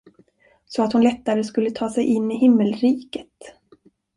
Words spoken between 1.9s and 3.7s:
in i himmelriket.